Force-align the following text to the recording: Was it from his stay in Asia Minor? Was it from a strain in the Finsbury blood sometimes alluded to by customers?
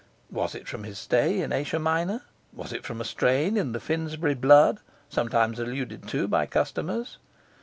Was 0.31 0.55
it 0.55 0.67
from 0.67 0.83
his 0.83 0.97
stay 0.97 1.41
in 1.41 1.53
Asia 1.53 1.77
Minor? 1.77 2.23
Was 2.53 2.73
it 2.73 2.83
from 2.87 3.01
a 3.01 3.03
strain 3.05 3.55
in 3.55 3.71
the 3.71 3.79
Finsbury 3.79 4.33
blood 4.33 4.79
sometimes 5.09 5.59
alluded 5.59 6.07
to 6.07 6.27
by 6.27 6.47
customers? 6.47 7.19